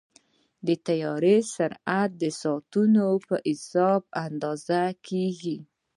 د 0.67 0.69
طیارې 0.87 1.37
سرعت 1.55 2.11
د 2.21 2.23
ساعتونو 2.41 3.05
په 3.27 3.35
حساب 3.47 4.01
اندازه 4.25 4.81
کېږي. 5.07 5.57